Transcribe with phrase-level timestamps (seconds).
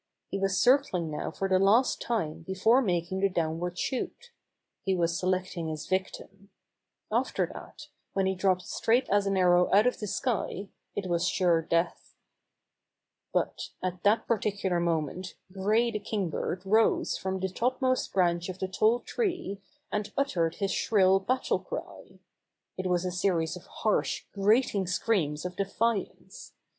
[0.31, 4.31] He was cir cling now for the last time before making the downward shoot.
[4.83, 6.49] He was selecting his victim.
[7.11, 11.27] After that, when he dropped straight as an arrow out of the sky, it was
[11.27, 12.15] sure death.
[13.31, 18.67] But at that particular moment Gray the Kingbird rose from the topmost branch of the
[18.67, 19.61] tall tree,
[19.91, 22.17] and uttered his shrill battlecry.
[22.75, 26.53] It was a series of harsh, grating screams of defiance.